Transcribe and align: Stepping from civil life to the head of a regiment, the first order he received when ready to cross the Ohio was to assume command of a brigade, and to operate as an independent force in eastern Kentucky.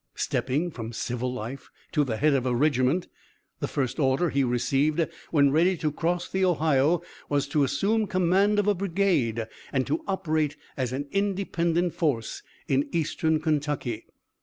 Stepping 0.15 0.71
from 0.71 0.91
civil 0.91 1.31
life 1.31 1.69
to 1.91 2.03
the 2.03 2.17
head 2.17 2.33
of 2.33 2.47
a 2.47 2.55
regiment, 2.55 3.07
the 3.59 3.67
first 3.67 3.99
order 3.99 4.31
he 4.31 4.43
received 4.43 5.07
when 5.29 5.51
ready 5.51 5.77
to 5.77 5.91
cross 5.91 6.27
the 6.27 6.43
Ohio 6.43 7.03
was 7.29 7.47
to 7.47 7.63
assume 7.63 8.07
command 8.07 8.57
of 8.57 8.67
a 8.67 8.73
brigade, 8.73 9.45
and 9.71 9.85
to 9.85 10.03
operate 10.07 10.55
as 10.75 10.91
an 10.91 11.07
independent 11.11 11.93
force 11.93 12.41
in 12.67 12.89
eastern 12.91 13.39
Kentucky. 13.39 14.07